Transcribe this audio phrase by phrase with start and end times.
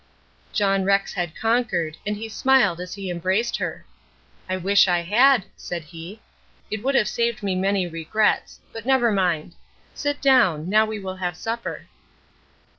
[0.51, 3.85] John Rex had conquered, and he smiled as he embraced her.
[4.49, 6.21] "I wish I had," said he;
[6.71, 9.53] "it would have saved me many regrets; but never mind.
[9.93, 11.85] Sit down; now we will have supper."